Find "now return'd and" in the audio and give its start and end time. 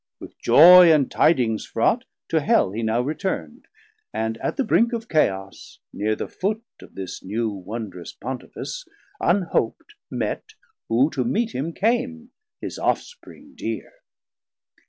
2.81-4.39